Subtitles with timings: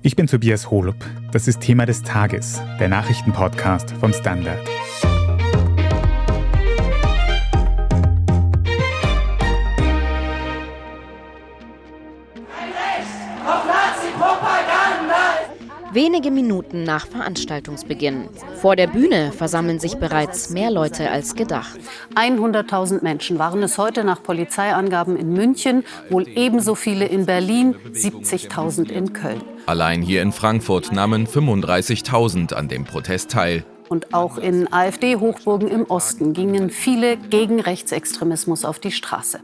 [0.00, 0.94] Ich bin Tobias Holub.
[1.32, 4.60] Das ist Thema des Tages, der Nachrichtenpodcast vom Standard.
[15.92, 18.28] Wenige Minuten nach Veranstaltungsbeginn.
[18.60, 21.80] Vor der Bühne versammeln sich bereits mehr Leute als gedacht.
[22.14, 28.90] 100.000 Menschen waren es heute nach Polizeiangaben in München, wohl ebenso viele in Berlin, 70.000
[28.90, 29.42] in Köln.
[29.68, 33.66] Allein hier in Frankfurt nahmen 35.000 an dem Protest teil.
[33.90, 39.40] Und auch in AfD-Hochburgen im Osten gingen viele gegen Rechtsextremismus auf die Straße.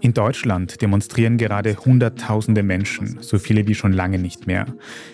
[0.00, 4.66] In Deutschland demonstrieren gerade Hunderttausende Menschen, so viele wie schon lange nicht mehr.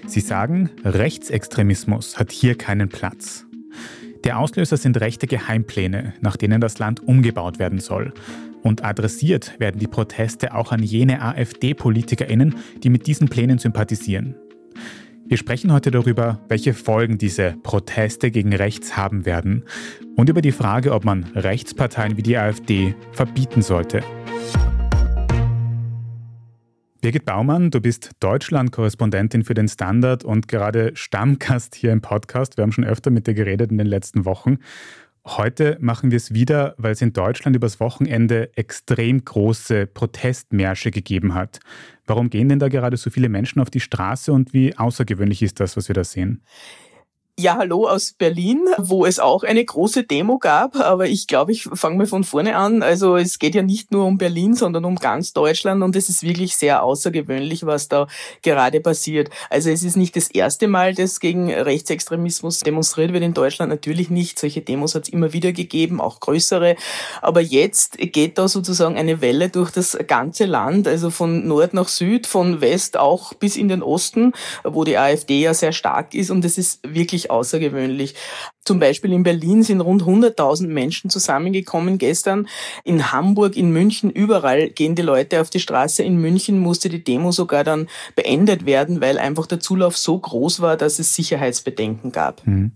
[0.07, 3.47] Sie sagen, Rechtsextremismus hat hier keinen Platz.
[4.25, 8.13] Der Auslöser sind rechte Geheimpläne, nach denen das Land umgebaut werden soll.
[8.63, 14.35] Und adressiert werden die Proteste auch an jene AfD-PolitikerInnen, die mit diesen Plänen sympathisieren.
[15.31, 19.63] Wir sprechen heute darüber, welche Folgen diese Proteste gegen rechts haben werden
[20.17, 24.03] und über die Frage, ob man Rechtsparteien wie die AfD verbieten sollte.
[27.01, 32.57] Birgit Baumann, du bist Deutschland-Korrespondentin für den Standard und gerade Stammgast hier im Podcast.
[32.57, 34.59] Wir haben schon öfter mit dir geredet in den letzten Wochen.
[35.37, 41.35] Heute machen wir es wieder, weil es in Deutschland übers Wochenende extrem große Protestmärsche gegeben
[41.35, 41.61] hat.
[42.05, 45.61] Warum gehen denn da gerade so viele Menschen auf die Straße und wie außergewöhnlich ist
[45.61, 46.43] das, was wir da sehen?
[47.41, 50.77] Ja, hallo aus Berlin, wo es auch eine große Demo gab.
[50.77, 52.83] Aber ich glaube, ich fange mal von vorne an.
[52.83, 55.83] Also es geht ja nicht nur um Berlin, sondern um ganz Deutschland.
[55.83, 58.09] Und es ist wirklich sehr außergewöhnlich, was da
[58.43, 59.31] gerade passiert.
[59.49, 63.71] Also es ist nicht das erste Mal, dass gegen Rechtsextremismus demonstriert wird in Deutschland.
[63.71, 64.39] Natürlich nicht.
[64.39, 66.77] Solche Demos hat es immer wieder gegeben, auch größere.
[67.23, 71.89] Aber jetzt geht da sozusagen eine Welle durch das ganze Land, also von Nord nach
[71.89, 76.31] Süd, von West auch bis in den Osten, wo die AfD ja sehr stark ist.
[76.31, 78.15] Und es ist wirklich außergewöhnlich.
[78.65, 82.49] Zum Beispiel in Berlin sind rund 100.000 Menschen zusammengekommen gestern.
[82.85, 86.03] In Hamburg, in München, überall gehen die Leute auf die Straße.
[86.03, 90.61] In München musste die Demo sogar dann beendet werden, weil einfach der Zulauf so groß
[90.61, 92.47] war, dass es Sicherheitsbedenken gab.
[92.47, 92.73] Mhm.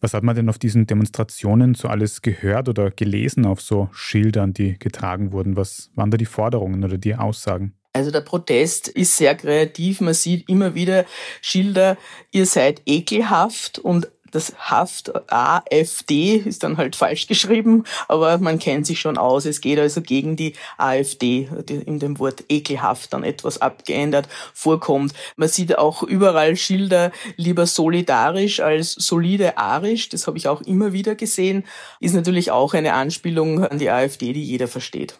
[0.00, 4.54] Was hat man denn auf diesen Demonstrationen so alles gehört oder gelesen auf so Schildern,
[4.54, 5.56] die getragen wurden?
[5.56, 7.74] Was waren da die Forderungen oder die Aussagen?
[7.92, 10.00] Also der Protest ist sehr kreativ.
[10.00, 11.04] Man sieht immer wieder
[11.42, 11.96] Schilder,
[12.30, 18.86] ihr seid ekelhaft und das Haft AfD ist dann halt falsch geschrieben, aber man kennt
[18.86, 19.44] sich schon aus.
[19.44, 25.14] Es geht also gegen die AfD, die in dem Wort ekelhaft dann etwas abgeändert vorkommt.
[25.36, 30.08] Man sieht auch überall Schilder lieber solidarisch als solide arisch.
[30.08, 31.64] Das habe ich auch immer wieder gesehen.
[31.98, 35.18] Ist natürlich auch eine Anspielung an die AfD, die jeder versteht.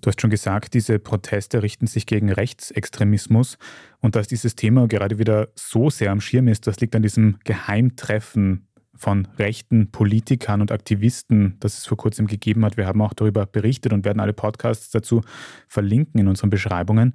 [0.00, 3.58] Du hast schon gesagt, diese Proteste richten sich gegen Rechtsextremismus
[4.00, 7.38] und dass dieses Thema gerade wieder so sehr am Schirm ist, das liegt an diesem
[7.44, 12.76] Geheimtreffen von rechten Politikern und Aktivisten, das es vor kurzem gegeben hat.
[12.76, 15.22] Wir haben auch darüber berichtet und werden alle Podcasts dazu
[15.68, 17.14] verlinken in unseren Beschreibungen.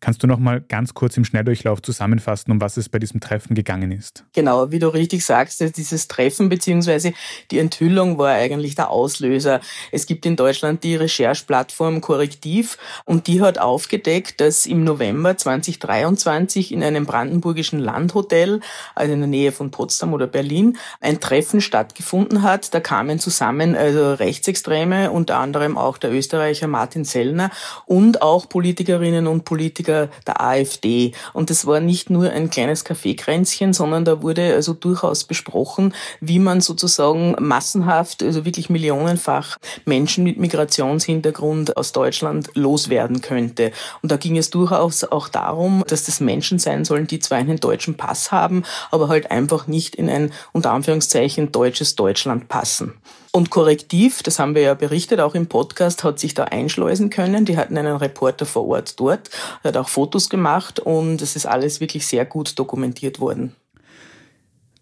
[0.00, 3.54] Kannst du noch mal ganz kurz im Schnelldurchlauf zusammenfassen, um was es bei diesem Treffen
[3.54, 4.24] gegangen ist?
[4.32, 7.12] Genau, wie du richtig sagst, dieses Treffen bzw.
[7.50, 9.60] die Enthüllung war eigentlich der Auslöser.
[9.92, 16.72] Es gibt in Deutschland die Rechercheplattform Korrektiv und die hat aufgedeckt, dass im November 2023
[16.72, 18.60] in einem brandenburgischen Landhotel,
[18.94, 22.72] also in der Nähe von Potsdam oder Berlin, ein Treffen stattgefunden hat.
[22.72, 27.50] Da kamen zusammen also Rechtsextreme, unter anderem auch der Österreicher Martin Sellner
[27.84, 31.12] und auch Politikerinnen und Politiker Politiker der AfD.
[31.32, 36.38] Und das war nicht nur ein kleines Kaffeekränzchen, sondern da wurde also durchaus besprochen, wie
[36.38, 43.72] man sozusagen massenhaft, also wirklich millionenfach Menschen mit Migrationshintergrund aus Deutschland loswerden könnte.
[44.02, 47.58] Und da ging es durchaus auch darum, dass das Menschen sein sollen, die zwar einen
[47.58, 52.94] deutschen Pass haben, aber halt einfach nicht in ein unter Anführungszeichen deutsches Deutschland passen.
[53.32, 57.44] Und Korrektiv, das haben wir ja berichtet, auch im Podcast, hat sich da einschleusen können.
[57.44, 59.30] Die hatten einen Reporter vor Ort dort,
[59.62, 63.54] hat auch Fotos gemacht und es ist alles wirklich sehr gut dokumentiert worden.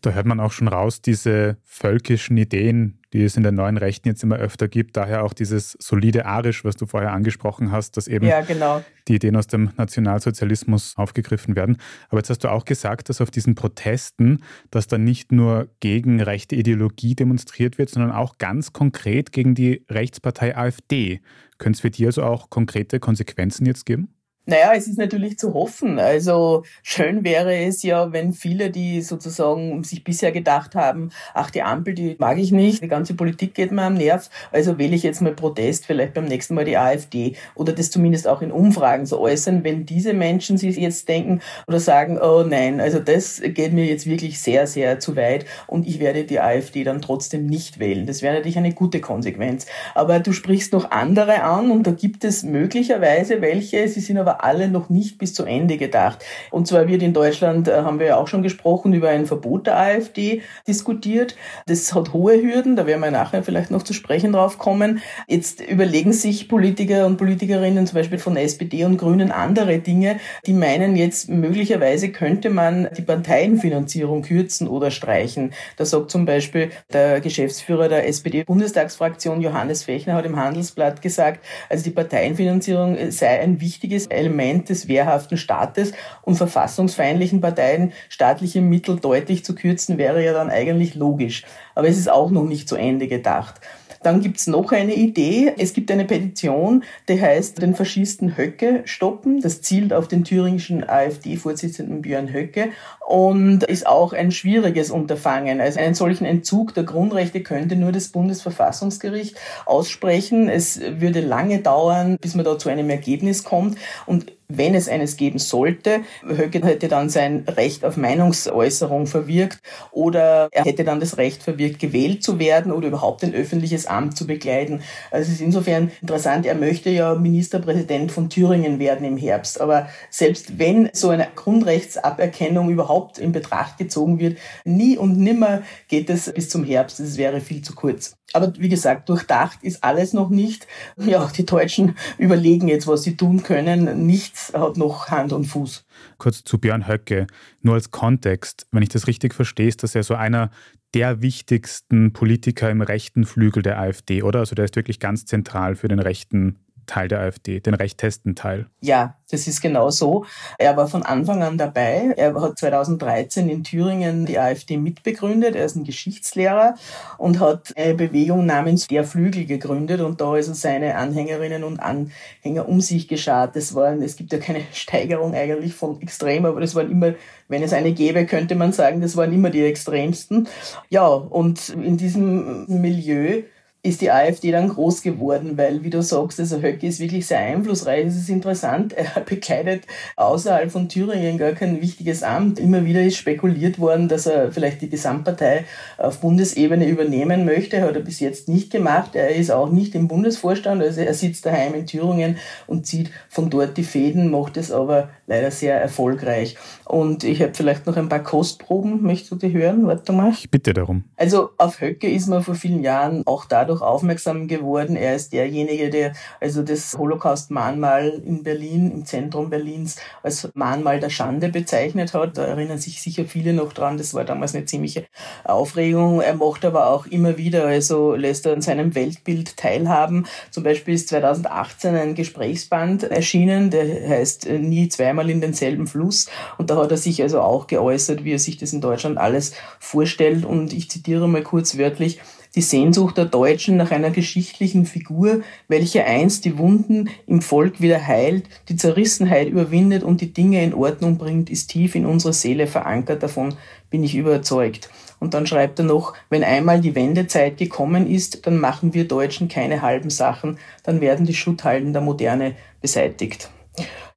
[0.00, 4.08] Da hört man auch schon raus, diese völkischen Ideen, die es in den neuen Rechten
[4.08, 4.96] jetzt immer öfter gibt.
[4.96, 8.82] Daher auch dieses solide Arisch, was du vorher angesprochen hast, dass eben ja, genau.
[9.08, 11.78] die Ideen aus dem Nationalsozialismus aufgegriffen werden.
[12.08, 16.20] Aber jetzt hast du auch gesagt, dass auf diesen Protesten, dass da nicht nur gegen
[16.20, 21.20] rechte Ideologie demonstriert wird, sondern auch ganz konkret gegen die Rechtspartei AfD.
[21.58, 24.14] Könnte es für dich also auch konkrete Konsequenzen jetzt geben?
[24.48, 25.98] Naja, es ist natürlich zu hoffen.
[25.98, 31.60] Also schön wäre es ja, wenn viele, die sozusagen sich bisher gedacht haben, ach, die
[31.60, 35.02] Ampel, die mag ich nicht, die ganze Politik geht mir am Nerv, also wähle ich
[35.02, 39.04] jetzt mal Protest, vielleicht beim nächsten Mal die AfD oder das zumindest auch in Umfragen
[39.04, 43.74] so äußern, wenn diese Menschen sich jetzt denken oder sagen, oh nein, also das geht
[43.74, 47.80] mir jetzt wirklich sehr, sehr zu weit und ich werde die AfD dann trotzdem nicht
[47.80, 48.06] wählen.
[48.06, 49.66] Das wäre natürlich eine gute Konsequenz.
[49.94, 54.37] Aber du sprichst noch andere an und da gibt es möglicherweise welche, sie sind aber
[54.44, 56.24] alle noch nicht bis zu Ende gedacht.
[56.50, 59.66] Und zwar wird in Deutschland, äh, haben wir ja auch schon gesprochen, über ein Verbot
[59.66, 61.36] der AfD diskutiert.
[61.66, 65.00] Das hat hohe Hürden, da werden wir nachher vielleicht noch zu sprechen drauf kommen.
[65.26, 70.52] Jetzt überlegen sich Politiker und Politikerinnen zum Beispiel von SPD und Grünen andere Dinge, die
[70.52, 75.52] meinen jetzt möglicherweise könnte man die Parteienfinanzierung kürzen oder streichen.
[75.76, 81.84] Da sagt zum Beispiel der Geschäftsführer der SPD-Bundestagsfraktion Johannes Fechner hat im Handelsblatt gesagt, also
[81.84, 84.27] die Parteienfinanzierung sei ein wichtiges Element
[84.68, 85.92] des wehrhaften Staates
[86.22, 91.44] und verfassungsfeindlichen Parteien staatliche Mittel deutlich zu kürzen, wäre ja dann eigentlich logisch.
[91.74, 93.60] Aber es ist auch noch nicht zu Ende gedacht.
[94.02, 95.52] Dann gibt's noch eine Idee.
[95.58, 99.40] Es gibt eine Petition, die heißt den Faschisten Höcke stoppen.
[99.40, 102.68] Das zielt auf den thüringischen AfD-Vorsitzenden Björn Höcke
[103.06, 105.60] und ist auch ein schwieriges Unterfangen.
[105.60, 109.36] Also einen solchen Entzug der Grundrechte könnte nur das Bundesverfassungsgericht
[109.66, 110.48] aussprechen.
[110.48, 113.78] Es würde lange dauern, bis man da zu einem Ergebnis kommt.
[114.06, 119.58] Und wenn es eines geben sollte, Höcke hätte dann sein Recht auf Meinungsäußerung verwirkt
[119.92, 124.16] oder er hätte dann das Recht verwirkt, gewählt zu werden oder überhaupt ein öffentliches Amt
[124.16, 124.82] zu begleiten.
[125.10, 129.60] Also es ist insofern interessant, er möchte ja Ministerpräsident von Thüringen werden im Herbst.
[129.60, 136.08] Aber selbst wenn so eine Grundrechtsaberkennung überhaupt in Betracht gezogen wird, nie und nimmer geht
[136.10, 137.00] es bis zum Herbst.
[137.00, 138.17] Das wäre viel zu kurz.
[138.32, 140.66] Aber wie gesagt, durchdacht ist alles noch nicht.
[140.96, 144.06] Ja, die Deutschen überlegen jetzt, was sie tun können.
[144.06, 145.86] Nichts hat noch Hand und Fuß.
[146.18, 147.26] Kurz zu Björn Höcke.
[147.62, 150.50] Nur als Kontext, wenn ich das richtig verstehe, ist das ja so einer
[150.94, 154.40] der wichtigsten Politiker im rechten Flügel der AfD, oder?
[154.40, 158.66] Also der ist wirklich ganz zentral für den rechten Teil der AfD, den rechtesten Teil.
[158.80, 160.24] Ja, das ist genau so.
[160.58, 162.14] Er war von Anfang an dabei.
[162.16, 165.54] Er hat 2013 in Thüringen die AfD mitbegründet.
[165.54, 166.74] Er ist ein Geschichtslehrer
[167.18, 171.78] und hat eine Bewegung namens Der Flügel gegründet und da ist er seine Anhängerinnen und
[171.78, 173.54] Anhänger um sich geschart.
[173.54, 177.14] Das waren, es gibt ja keine Steigerung eigentlich von extrem, aber das waren immer,
[177.48, 180.48] wenn es eine gäbe, könnte man sagen, das waren immer die extremsten.
[180.88, 183.42] Ja, und in diesem Milieu
[183.82, 187.38] ist die AfD dann groß geworden, weil, wie du sagst, also Höcke ist wirklich sehr
[187.38, 188.06] einflussreich.
[188.06, 189.84] Es ist interessant, er bekleidet
[190.16, 192.58] außerhalb von Thüringen gar kein wichtiges Amt.
[192.58, 195.64] Immer wieder ist spekuliert worden, dass er vielleicht die Gesamtpartei
[195.96, 197.80] auf Bundesebene übernehmen möchte.
[197.80, 199.14] Hat er bis jetzt nicht gemacht.
[199.14, 202.36] Er ist auch nicht im Bundesvorstand, also er sitzt daheim in Thüringen
[202.66, 206.56] und zieht von dort die Fäden, macht es aber leider sehr erfolgreich.
[206.84, 209.86] Und ich habe vielleicht noch ein paar Kostproben, möchtest du die hören?
[209.86, 210.32] Warte mal.
[210.32, 211.04] Ich bitte darum.
[211.16, 214.96] Also auf Höcke ist man vor vielen Jahren auch dadurch aufmerksam geworden.
[214.96, 221.10] Er ist derjenige, der also das Holocaust-Mahnmal in Berlin, im Zentrum Berlins, als Mahnmal der
[221.10, 222.38] Schande bezeichnet hat.
[222.38, 223.98] Da erinnern sich sicher viele noch dran.
[223.98, 225.04] Das war damals eine ziemliche
[225.44, 226.20] Aufregung.
[226.20, 230.26] Er macht aber auch immer wieder, also lässt er an seinem Weltbild teilhaben.
[230.50, 236.28] Zum Beispiel ist 2018 ein Gesprächsband erschienen, der heißt Nie zweimal in denselben Fluss.
[236.56, 239.52] Und da hat er sich also auch geäußert, wie er sich das in Deutschland alles
[239.78, 240.44] vorstellt.
[240.44, 242.20] Und ich zitiere mal kurz wörtlich,
[242.58, 248.04] die Sehnsucht der Deutschen nach einer geschichtlichen Figur, welche einst die Wunden im Volk wieder
[248.04, 252.66] heilt, die Zerrissenheit überwindet und die Dinge in Ordnung bringt, ist tief in unserer Seele
[252.66, 253.22] verankert.
[253.22, 253.54] Davon
[253.90, 254.90] bin ich überzeugt.
[255.20, 259.46] Und dann schreibt er noch, wenn einmal die Wendezeit gekommen ist, dann machen wir Deutschen
[259.46, 263.50] keine halben Sachen, dann werden die Schutthalden der Moderne beseitigt.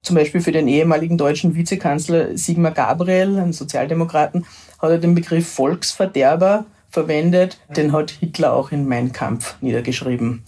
[0.02, 4.48] Zum Beispiel für den ehemaligen deutschen Vizekanzler Sigmar Gabriel, einen Sozialdemokraten,
[4.80, 7.60] hat er den Begriff Volksverderber verwendet.
[7.76, 10.44] Den hat Hitler auch in Mein Kampf niedergeschrieben.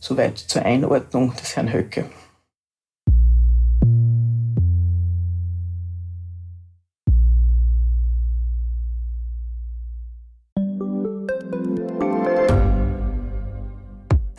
[0.00, 2.04] Soweit zur Einordnung des Herrn Höcke.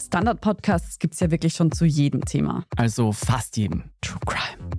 [0.10, 2.66] Standard-Podcasts gibt es ja wirklich schon zu jedem Thema.
[2.76, 3.84] Also fast jedem.
[4.02, 4.79] True Crime.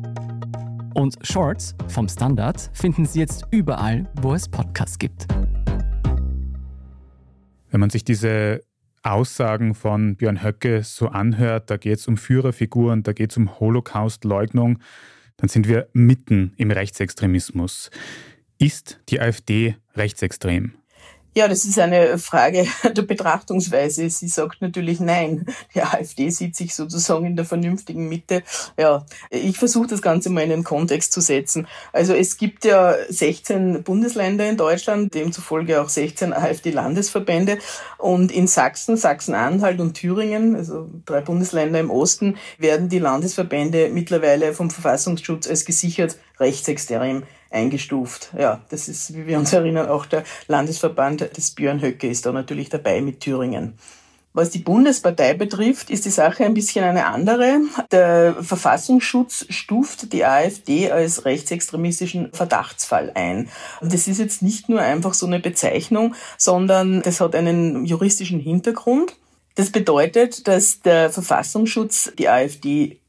[0.93, 5.27] Und Shorts vom Standard finden Sie jetzt überall, wo es Podcasts gibt.
[7.69, 8.61] Wenn man sich diese
[9.03, 13.59] Aussagen von Björn Höcke so anhört, da geht es um Führerfiguren, da geht es um
[13.59, 14.79] Holocaust-Leugnung,
[15.37, 17.89] dann sind wir mitten im Rechtsextremismus.
[18.59, 20.73] Ist die AfD rechtsextrem?
[21.33, 24.09] Ja, das ist eine Frage der Betrachtungsweise.
[24.09, 25.45] Sie sagt natürlich nein.
[25.73, 28.43] Die AfD sieht sich sozusagen in der vernünftigen Mitte.
[28.77, 31.67] Ja, ich versuche das Ganze mal in den Kontext zu setzen.
[31.93, 37.59] Also es gibt ja 16 Bundesländer in Deutschland, demzufolge auch 16 AfD-Landesverbände.
[37.97, 44.53] Und in Sachsen, Sachsen-Anhalt und Thüringen, also drei Bundesländer im Osten, werden die Landesverbände mittlerweile
[44.53, 48.31] vom Verfassungsschutz als gesichert rechtsextrem eingestuft.
[48.37, 52.31] Ja, das ist, wie wir uns erinnern, auch der Landesverband des Björn Höcke ist da
[52.31, 53.77] natürlich dabei mit Thüringen.
[54.33, 57.59] Was die Bundespartei betrifft, ist die Sache ein bisschen eine andere.
[57.91, 63.49] Der Verfassungsschutz stuft die AfD als rechtsextremistischen Verdachtsfall ein.
[63.81, 69.17] Das ist jetzt nicht nur einfach so eine Bezeichnung, sondern das hat einen juristischen Hintergrund.
[69.55, 73.00] Das bedeutet, dass der Verfassungsschutz die AfD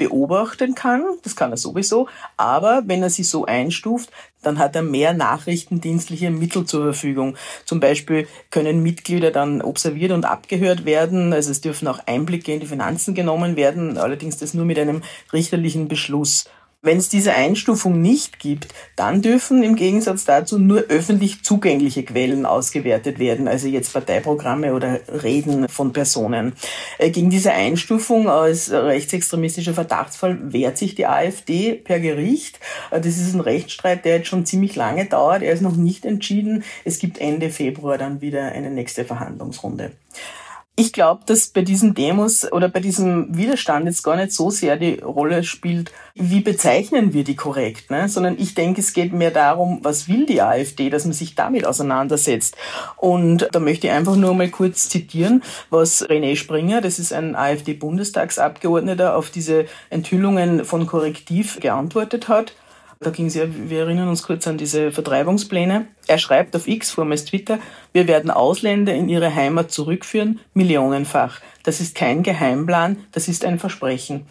[0.00, 4.10] beobachten kann, das kann er sowieso, aber wenn er sie so einstuft,
[4.42, 7.36] dann hat er mehr nachrichtendienstliche Mittel zur Verfügung.
[7.66, 12.60] Zum Beispiel können Mitglieder dann observiert und abgehört werden, also es dürfen auch Einblicke in
[12.60, 15.02] die Finanzen genommen werden, allerdings das nur mit einem
[15.34, 16.46] richterlichen Beschluss.
[16.82, 22.46] Wenn es diese Einstufung nicht gibt, dann dürfen im Gegensatz dazu nur öffentlich zugängliche Quellen
[22.46, 26.54] ausgewertet werden, also jetzt Parteiprogramme oder Reden von Personen.
[26.96, 32.58] Äh, gegen diese Einstufung als rechtsextremistischer Verdachtsfall wehrt sich die AfD per Gericht.
[32.90, 35.42] Äh, das ist ein Rechtsstreit, der jetzt schon ziemlich lange dauert.
[35.42, 36.64] Er ist noch nicht entschieden.
[36.86, 39.92] Es gibt Ende Februar dann wieder eine nächste Verhandlungsrunde.
[40.76, 44.76] Ich glaube, dass bei diesen Demos oder bei diesem Widerstand jetzt gar nicht so sehr
[44.76, 48.08] die Rolle spielt, wie bezeichnen wir die korrekt, ne?
[48.08, 51.66] sondern ich denke, es geht mehr darum, was will die AfD, dass man sich damit
[51.66, 52.56] auseinandersetzt.
[52.96, 57.36] Und da möchte ich einfach nur mal kurz zitieren, was René Springer, das ist ein
[57.36, 62.54] AfD-Bundestagsabgeordneter, auf diese Enthüllungen von Korrektiv geantwortet hat.
[63.02, 65.86] Da ging es ja, wir erinnern uns kurz an diese Vertreibungspläne.
[66.06, 67.58] Er schreibt auf X, vormals Twitter,
[67.94, 71.40] wir werden Ausländer in ihre Heimat zurückführen, millionenfach.
[71.62, 74.26] Das ist kein Geheimplan, das ist ein Versprechen.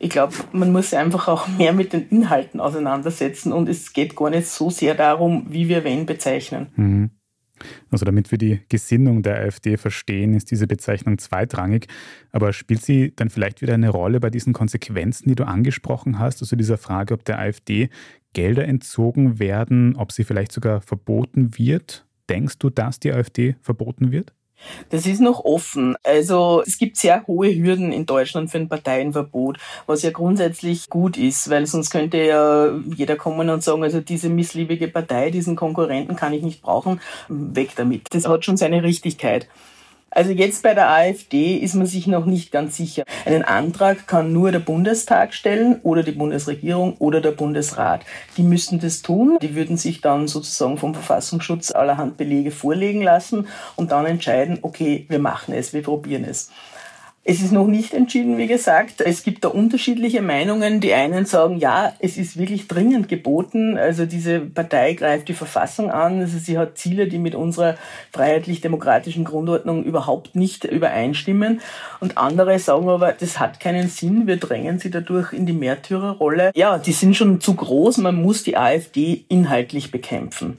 [0.00, 4.30] Ich glaube, man muss einfach auch mehr mit den Inhalten auseinandersetzen und es geht gar
[4.30, 6.72] nicht so sehr darum, wie wir wen bezeichnen.
[6.74, 7.10] Mhm.
[7.90, 11.86] Also damit wir die Gesinnung der AfD verstehen, ist diese Bezeichnung zweitrangig.
[12.32, 16.42] Aber spielt sie dann vielleicht wieder eine Rolle bei diesen Konsequenzen, die du angesprochen hast?
[16.42, 17.88] Also dieser Frage, ob der AfD
[18.32, 22.06] Gelder entzogen werden, ob sie vielleicht sogar verboten wird?
[22.28, 24.34] Denkst du, dass die AfD verboten wird?
[24.90, 25.96] Das ist noch offen.
[26.02, 31.16] Also es gibt sehr hohe Hürden in Deutschland für ein Parteienverbot, was ja grundsätzlich gut
[31.16, 36.16] ist, weil sonst könnte ja jeder kommen und sagen, also diese missliebige Partei, diesen Konkurrenten
[36.16, 38.06] kann ich nicht brauchen, weg damit.
[38.10, 39.48] Das hat schon seine Richtigkeit.
[40.18, 43.04] Also jetzt bei der AfD ist man sich noch nicht ganz sicher.
[43.24, 48.00] Einen Antrag kann nur der Bundestag stellen oder die Bundesregierung oder der Bundesrat.
[48.36, 49.38] Die müssten das tun.
[49.40, 53.46] Die würden sich dann sozusagen vom Verfassungsschutz allerhand Belege vorlegen lassen
[53.76, 56.50] und dann entscheiden, okay, wir machen es, wir probieren es.
[57.30, 59.02] Es ist noch nicht entschieden, wie gesagt.
[59.02, 60.80] Es gibt da unterschiedliche Meinungen.
[60.80, 63.76] Die einen sagen, ja, es ist wirklich dringend geboten.
[63.76, 66.20] Also diese Partei greift die Verfassung an.
[66.20, 67.76] Also sie hat Ziele, die mit unserer
[68.14, 71.60] freiheitlich-demokratischen Grundordnung überhaupt nicht übereinstimmen.
[72.00, 74.26] Und andere sagen aber, das hat keinen Sinn.
[74.26, 76.52] Wir drängen sie dadurch in die Märtyrerrolle.
[76.54, 77.98] Ja, die sind schon zu groß.
[77.98, 80.56] Man muss die AfD inhaltlich bekämpfen.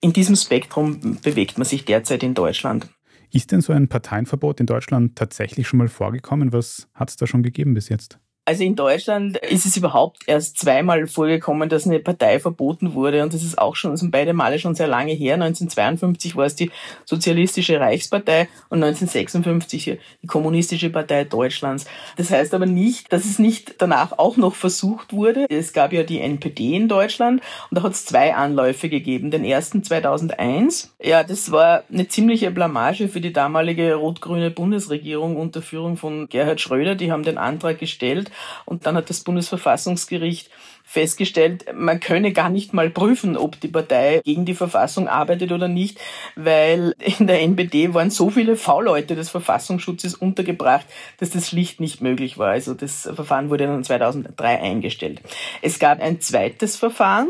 [0.00, 2.88] In diesem Spektrum bewegt man sich derzeit in Deutschland.
[3.32, 6.52] Ist denn so ein Parteienverbot in Deutschland tatsächlich schon mal vorgekommen?
[6.52, 8.18] Was hat es da schon gegeben bis jetzt?
[8.50, 13.22] Also in Deutschland ist es überhaupt erst zweimal vorgekommen, dass eine Partei verboten wurde.
[13.22, 15.34] Und das ist auch schon, sind beide Male schon sehr lange her.
[15.34, 16.72] 1952 war es die
[17.04, 21.86] Sozialistische Reichspartei und 1956 die Kommunistische Partei Deutschlands.
[22.16, 25.46] Das heißt aber nicht, dass es nicht danach auch noch versucht wurde.
[25.48, 29.30] Es gab ja die NPD in Deutschland und da hat es zwei Anläufe gegeben.
[29.30, 30.92] Den ersten 2001.
[31.00, 36.60] Ja, das war eine ziemliche Blamage für die damalige rot-grüne Bundesregierung unter Führung von Gerhard
[36.60, 36.96] Schröder.
[36.96, 38.32] Die haben den Antrag gestellt
[38.64, 40.50] und dann hat das Bundesverfassungsgericht
[40.84, 45.68] festgestellt, man könne gar nicht mal prüfen, ob die Partei gegen die Verfassung arbeitet oder
[45.68, 46.00] nicht,
[46.34, 50.86] weil in der NPD waren so viele V-Leute des Verfassungsschutzes untergebracht,
[51.18, 52.50] dass das schlicht nicht möglich war.
[52.50, 55.20] Also das Verfahren wurde dann 2003 eingestellt.
[55.62, 57.28] Es gab ein zweites Verfahren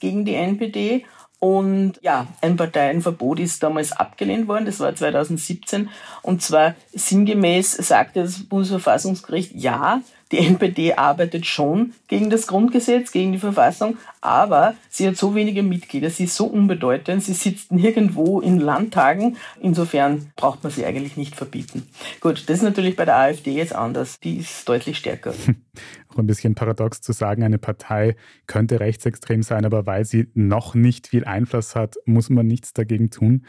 [0.00, 1.04] gegen die NPD
[1.40, 5.88] und ja, ein Parteienverbot ist damals abgelehnt worden, das war 2017.
[6.22, 10.02] Und zwar sinngemäß sagte das Bundesverfassungsgericht, ja,
[10.32, 15.62] die NPD arbeitet schon gegen das Grundgesetz, gegen die Verfassung, aber sie hat so wenige
[15.62, 19.38] Mitglieder, sie ist so unbedeutend, sie sitzt nirgendwo in Landtagen.
[19.60, 21.88] Insofern braucht man sie eigentlich nicht verbieten.
[22.20, 24.20] Gut, das ist natürlich bei der AfD jetzt anders.
[24.20, 25.32] Die ist deutlich stärker.
[26.08, 30.74] Auch ein bisschen paradox zu sagen, eine Partei könnte rechtsextrem sein, aber weil sie noch
[30.74, 33.44] nicht viel Einfluss hat, muss man nichts dagegen tun.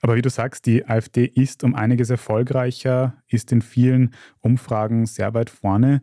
[0.00, 5.32] Aber wie du sagst, die AfD ist um einiges erfolgreicher, ist in vielen Umfragen sehr
[5.32, 6.02] weit vorne.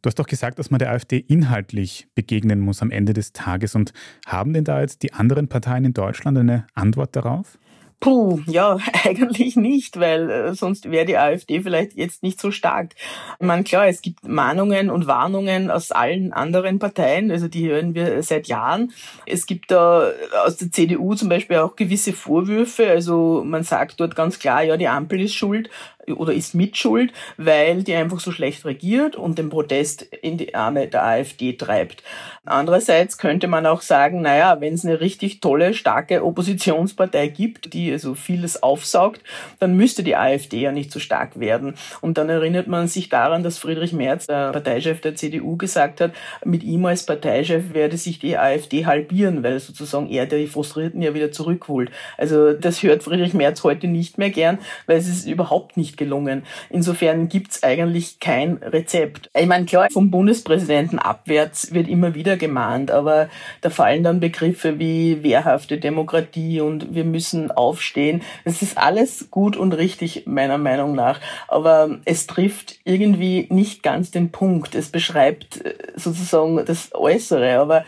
[0.00, 3.74] Du hast doch gesagt, dass man der AfD inhaltlich begegnen muss am Ende des Tages.
[3.74, 3.92] Und
[4.26, 7.58] haben denn da jetzt die anderen Parteien in Deutschland eine Antwort darauf?
[8.00, 12.94] Puh, ja, eigentlich nicht, weil äh, sonst wäre die AfD vielleicht jetzt nicht so stark.
[13.40, 17.96] Ich meine, klar, es gibt Mahnungen und Warnungen aus allen anderen Parteien, also die hören
[17.96, 18.92] wir seit Jahren.
[19.26, 20.12] Es gibt da
[20.44, 24.76] aus der CDU zum Beispiel auch gewisse Vorwürfe, also man sagt dort ganz klar, ja,
[24.76, 25.68] die Ampel ist schuld,
[26.12, 30.86] oder ist mitschuld, weil die einfach so schlecht regiert und den Protest in die Arme
[30.88, 32.02] der AfD treibt.
[32.44, 37.92] Andererseits könnte man auch sagen, naja, wenn es eine richtig tolle, starke Oppositionspartei gibt, die
[37.92, 39.20] also vieles aufsaugt,
[39.58, 41.74] dann müsste die AfD ja nicht so stark werden.
[42.00, 46.12] Und dann erinnert man sich daran, dass Friedrich Merz, der Parteichef der CDU, gesagt hat,
[46.44, 51.12] mit ihm als Parteichef werde sich die AfD halbieren, weil sozusagen er die Frustrierten ja
[51.12, 51.90] wieder zurückholt.
[52.16, 56.44] Also das hört Friedrich Merz heute nicht mehr gern, weil es ist überhaupt nicht gelungen.
[56.70, 59.30] Insofern gibt's eigentlich kein Rezept.
[59.38, 63.28] Ich meine, klar, vom Bundespräsidenten abwärts wird immer wieder gemahnt, aber
[63.60, 68.22] da fallen dann Begriffe wie wehrhafte Demokratie und wir müssen aufstehen.
[68.44, 71.20] Das ist alles gut und richtig, meiner Meinung nach.
[71.48, 74.74] Aber es trifft irgendwie nicht ganz den Punkt.
[74.74, 77.84] Es beschreibt äh, sozusagen das Äußere, aber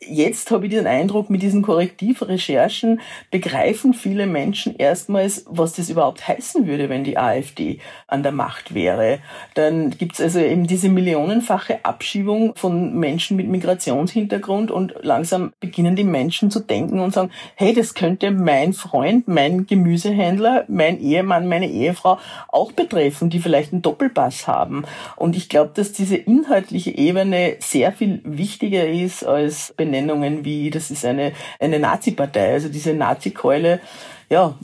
[0.00, 6.26] jetzt habe ich den Eindruck, mit diesen Korrektivrecherchen begreifen viele Menschen erstmals, was das überhaupt
[6.26, 9.18] heißen würde, wenn die AfD an der Macht wäre.
[9.54, 15.96] Dann gibt es also eben diese millionenfache Abschiebung von Menschen mit Migrationshintergrund und langsam beginnen
[15.96, 21.48] die Menschen zu denken und sagen, hey, das könnte mein Freund, mein Gemüsehändler, mein Ehemann,
[21.48, 22.18] meine Ehefrau
[22.48, 24.84] auch betreffen, die vielleicht einen Doppelpass haben.
[25.16, 30.90] Und ich glaube, dass diese inhaltliche Ebene sehr viel wichtiger ist als Benennungen wie, das
[30.90, 32.52] ist eine, eine Nazi-Partei.
[32.52, 33.80] Also diese Nazi-Keule,
[34.28, 34.58] ja,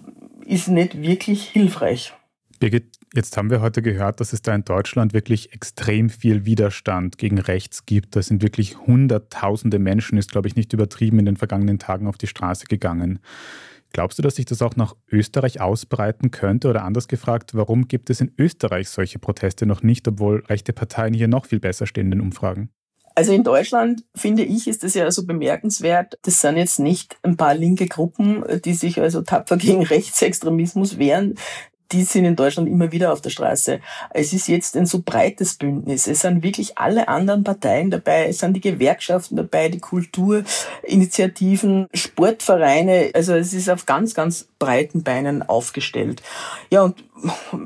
[0.44, 2.12] ist nicht wirklich hilfreich.
[2.60, 7.16] Birgit, jetzt haben wir heute gehört, dass es da in Deutschland wirklich extrem viel Widerstand
[7.16, 8.16] gegen rechts gibt.
[8.16, 12.18] Da sind wirklich Hunderttausende Menschen, ist glaube ich nicht übertrieben, in den vergangenen Tagen auf
[12.18, 13.20] die Straße gegangen.
[13.92, 16.68] Glaubst du, dass sich das auch nach Österreich ausbreiten könnte?
[16.68, 21.14] Oder anders gefragt, warum gibt es in Österreich solche Proteste noch nicht, obwohl rechte Parteien
[21.14, 22.70] hier noch viel besser stehen in den Umfragen?
[23.14, 26.18] Also in Deutschland, finde ich, ist das ja so bemerkenswert.
[26.22, 31.36] Das sind jetzt nicht ein paar linke Gruppen, die sich also tapfer gegen Rechtsextremismus wehren
[31.92, 33.80] die sind in Deutschland immer wieder auf der Straße.
[34.10, 36.06] Es ist jetzt ein so breites Bündnis.
[36.06, 38.28] Es sind wirklich alle anderen Parteien dabei.
[38.28, 43.10] Es sind die Gewerkschaften dabei, die Kulturinitiativen, Sportvereine.
[43.14, 46.22] Also es ist auf ganz, ganz breiten Beinen aufgestellt.
[46.70, 47.04] Ja, und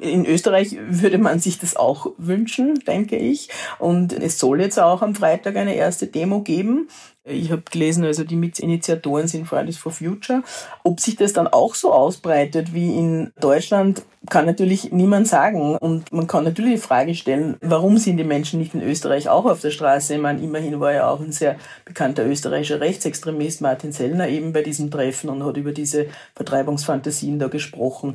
[0.01, 3.49] in Österreich würde man sich das auch wünschen, denke ich.
[3.79, 6.89] Und es soll jetzt auch am Freitag eine erste Demo geben.
[7.25, 10.43] Ich habe gelesen, also die Mitinitiatoren sind Fridays for Future.
[10.83, 15.77] Ob sich das dann auch so ausbreitet wie in Deutschland, kann natürlich niemand sagen.
[15.77, 19.45] Und man kann natürlich die Frage stellen, warum sind die Menschen nicht in Österreich auch
[19.45, 20.15] auf der Straße?
[20.15, 24.63] Ich meine, immerhin war ja auch ein sehr bekannter österreichischer Rechtsextremist, Martin Sellner, eben bei
[24.63, 28.15] diesem Treffen und hat über diese Vertreibungsfantasien da gesprochen.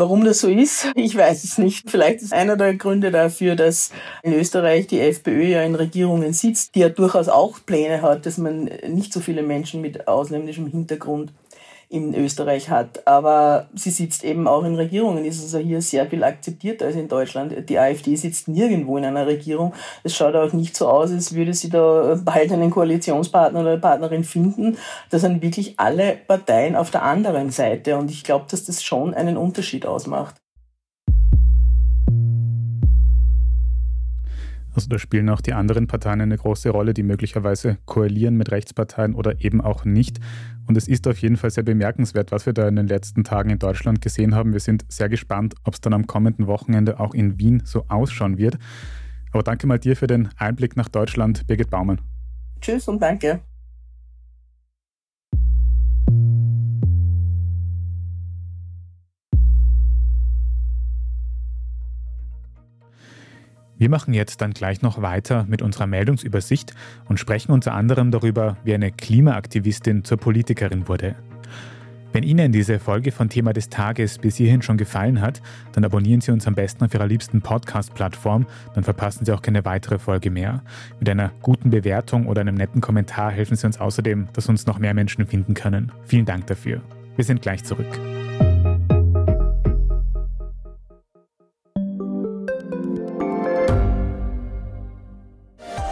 [0.00, 1.90] Warum das so ist, ich weiß es nicht.
[1.90, 3.90] Vielleicht ist einer der Gründe dafür, dass
[4.22, 8.38] in Österreich die FPÖ ja in Regierungen sitzt, die ja durchaus auch Pläne hat, dass
[8.38, 11.32] man nicht so viele Menschen mit ausländischem Hintergrund
[11.90, 13.06] in Österreich hat.
[13.06, 17.08] Aber sie sitzt eben auch in Regierungen, ist also hier sehr viel akzeptierter als in
[17.08, 17.68] Deutschland.
[17.68, 19.74] Die AfD sitzt nirgendwo in einer Regierung.
[20.04, 23.80] Es schaut auch nicht so aus, als würde sie da bald einen Koalitionspartner oder eine
[23.80, 24.78] Partnerin finden.
[25.10, 27.96] Das sind wirklich alle Parteien auf der anderen Seite.
[27.96, 30.36] Und ich glaube, dass das schon einen Unterschied ausmacht.
[34.80, 39.14] Also da spielen auch die anderen Parteien eine große Rolle, die möglicherweise koalieren mit Rechtsparteien
[39.14, 40.20] oder eben auch nicht.
[40.66, 43.50] Und es ist auf jeden Fall sehr bemerkenswert, was wir da in den letzten Tagen
[43.50, 44.54] in Deutschland gesehen haben.
[44.54, 48.38] Wir sind sehr gespannt, ob es dann am kommenden Wochenende auch in Wien so ausschauen
[48.38, 48.56] wird.
[49.32, 52.00] Aber danke mal dir für den Einblick nach Deutschland, Birgit Baumann.
[52.62, 53.40] Tschüss und danke.
[63.80, 66.74] Wir machen jetzt dann gleich noch weiter mit unserer Meldungsübersicht
[67.08, 71.16] und sprechen unter anderem darüber, wie eine Klimaaktivistin zur Politikerin wurde.
[72.12, 75.40] Wenn Ihnen diese Folge von Thema des Tages bis hierhin schon gefallen hat,
[75.72, 79.64] dann abonnieren Sie uns am besten auf Ihrer liebsten Podcast-Plattform, dann verpassen Sie auch keine
[79.64, 80.62] weitere Folge mehr.
[80.98, 84.78] Mit einer guten Bewertung oder einem netten Kommentar helfen Sie uns außerdem, dass uns noch
[84.78, 85.90] mehr Menschen finden können.
[86.04, 86.82] Vielen Dank dafür.
[87.16, 87.98] Wir sind gleich zurück.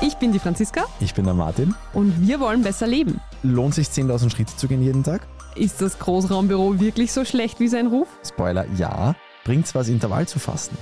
[0.01, 1.75] Ich bin die Franziska Ich bin der Martin.
[1.93, 3.21] und wir wollen besser leben.
[3.43, 5.27] Lohnt sich 10.000 Schritte zu gehen jeden Tag?
[5.57, 8.07] Ist das Großraumbüro wirklich so schlecht wie sein Ruf?
[8.27, 9.15] Spoiler, ja.
[9.45, 10.77] Bringt's was, Intervall zu fassen?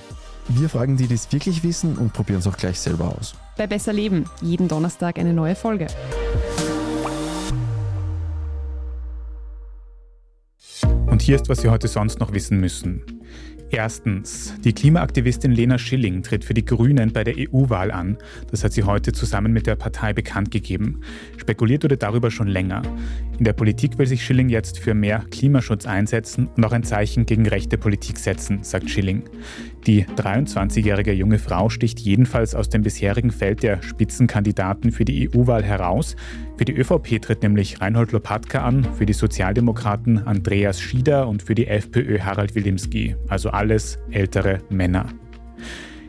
[0.48, 3.34] Wir fragen die, die es wirklich wissen und probieren es auch gleich selber aus.
[3.56, 5.86] Bei Besser Leben, jeden Donnerstag eine neue Folge.
[11.06, 13.02] Und hier ist, was Sie heute sonst noch wissen müssen.
[13.70, 18.16] Erstens, die Klimaaktivistin Lena Schilling tritt für die Grünen bei der EU-Wahl an.
[18.50, 21.00] Das hat sie heute zusammen mit der Partei bekannt gegeben.
[21.36, 22.82] Spekuliert wurde darüber schon länger.
[23.38, 27.26] In der Politik will sich Schilling jetzt für mehr Klimaschutz einsetzen und auch ein Zeichen
[27.26, 29.24] gegen rechte Politik setzen, sagt Schilling.
[29.86, 35.62] Die 23-jährige junge Frau sticht jedenfalls aus dem bisherigen Feld der Spitzenkandidaten für die EU-Wahl
[35.62, 36.16] heraus.
[36.56, 41.54] Für die ÖVP tritt nämlich Reinhold Lopatka an, für die Sozialdemokraten Andreas Schieder und für
[41.54, 45.06] die FPÖ Harald Wilimski, also alles ältere Männer.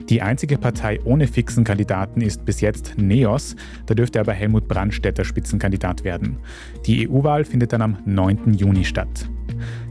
[0.09, 5.23] Die einzige Partei ohne fixen Kandidaten ist bis jetzt NEOS, da dürfte aber Helmut Brandstätter
[5.23, 6.37] Spitzenkandidat werden.
[6.87, 8.53] Die EU-Wahl findet dann am 9.
[8.53, 9.29] Juni statt.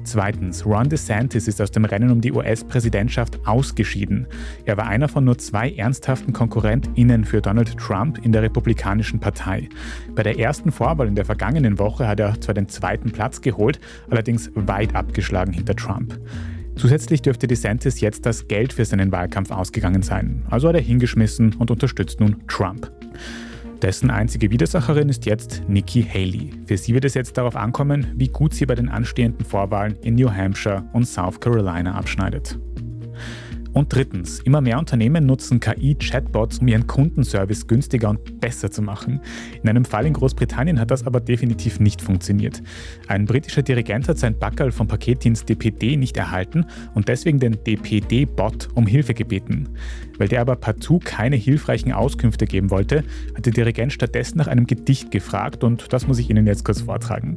[0.06, 4.28] Zweitens, Ron DeSantis ist aus dem Rennen um die US-Präsidentschaft ausgeschieden.
[4.64, 9.68] Er war einer von nur zwei ernsthaften KonkurrentInnen für Donald Trump in der Republikanischen Partei.
[10.14, 13.80] Bei der ersten Vorwahl in der vergangenen Woche hat er zwar den zweiten Platz geholt,
[14.08, 16.16] allerdings weit abgeschlagen hinter Trump.
[16.76, 20.46] Zusätzlich dürfte DeSantis jetzt das Geld für seinen Wahlkampf ausgegangen sein.
[20.48, 22.92] Also hat er hingeschmissen und unterstützt nun Trump.
[23.82, 26.50] Dessen einzige Widersacherin ist jetzt Nikki Haley.
[26.66, 30.14] Für sie wird es jetzt darauf ankommen, wie gut sie bei den anstehenden Vorwahlen in
[30.14, 32.58] New Hampshire und South Carolina abschneidet.
[33.76, 39.20] Und drittens, immer mehr Unternehmen nutzen KI-Chatbots, um ihren Kundenservice günstiger und besser zu machen.
[39.62, 42.62] In einem Fall in Großbritannien hat das aber definitiv nicht funktioniert.
[43.06, 48.70] Ein britischer Dirigent hat sein Backerl vom Paketdienst DPD nicht erhalten und deswegen den DPD-Bot
[48.72, 49.68] um Hilfe gebeten.
[50.16, 53.04] Weil der aber partout keine hilfreichen Auskünfte geben wollte,
[53.36, 56.80] hat der Dirigent stattdessen nach einem Gedicht gefragt und das muss ich Ihnen jetzt kurz
[56.80, 57.36] vortragen.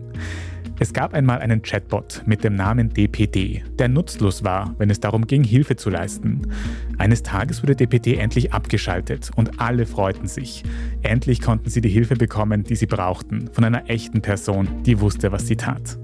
[0.81, 5.27] Es gab einmal einen Chatbot mit dem Namen DPD, der nutzlos war, wenn es darum
[5.27, 6.53] ging, Hilfe zu leisten.
[6.97, 10.63] Eines Tages wurde DPD endlich abgeschaltet und alle freuten sich.
[11.01, 15.33] Endlich konnten sie die Hilfe bekommen, die sie brauchten, von einer echten Person, die wusste,
[15.33, 15.99] was sie tat.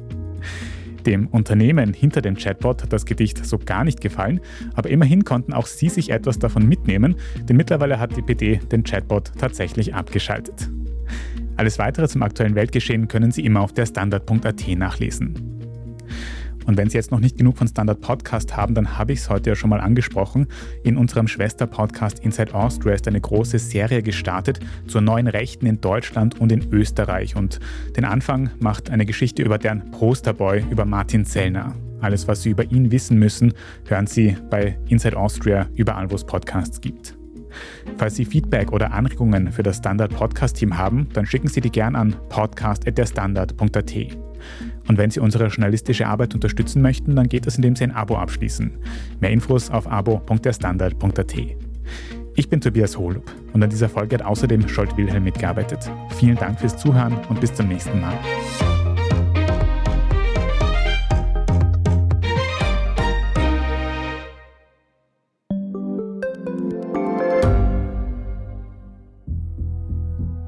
[1.06, 4.42] Dem Unternehmen hinter dem Chatbot hat das Gedicht so gar nicht gefallen,
[4.74, 7.16] aber immerhin konnten auch sie sich etwas davon mitnehmen,
[7.48, 10.70] denn mittlerweile hat DPD den Chatbot tatsächlich abgeschaltet.
[11.58, 15.56] Alles weitere zum aktuellen Weltgeschehen können Sie immer auf der Standard.at nachlesen.
[16.66, 19.30] Und wenn Sie jetzt noch nicht genug von Standard Podcast haben, dann habe ich es
[19.30, 20.48] heute ja schon mal angesprochen.
[20.84, 26.40] In unserem Schwester-Podcast Inside Austria ist eine große Serie gestartet zur neuen Rechten in Deutschland
[26.40, 27.36] und in Österreich.
[27.36, 27.60] Und
[27.96, 31.76] den Anfang macht eine Geschichte über deren Posterboy, über Martin Zellner.
[32.02, 33.54] Alles, was Sie über ihn wissen müssen,
[33.88, 37.16] hören Sie bei Inside Austria überall, wo es Podcasts gibt.
[37.98, 41.72] Falls Sie Feedback oder Anregungen für das Standard Podcast Team haben, dann schicken Sie die
[41.72, 43.96] gern an podcast.derstandard.at.
[44.88, 48.18] Und wenn Sie unsere journalistische Arbeit unterstützen möchten, dann geht das, indem Sie ein Abo
[48.18, 48.72] abschließen.
[49.20, 51.36] Mehr Infos auf abo.derstandard.at.
[52.38, 55.90] Ich bin Tobias Holub und an dieser Folge hat außerdem Scholt Wilhelm mitgearbeitet.
[56.18, 58.14] Vielen Dank fürs Zuhören und bis zum nächsten Mal.